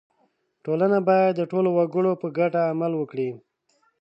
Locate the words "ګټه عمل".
2.37-2.91